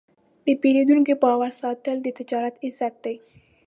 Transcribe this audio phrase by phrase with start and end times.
[0.45, 3.15] د پیرودونکي باور ساتل د تجارت عزت دی.